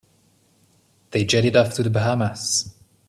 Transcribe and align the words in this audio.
They 1.11 1.25
jetted 1.25 1.55
off 1.55 1.75
to 1.75 1.83
the 1.83 1.91
Bahamas. 1.91 2.73